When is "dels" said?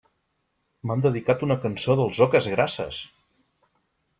2.01-2.23